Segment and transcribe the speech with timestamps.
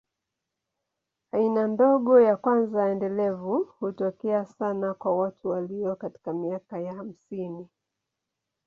[1.35, 7.67] Aina ndogo ya kwanza endelevu hutokea sana kwa watu walio katika miaka ya hamsini.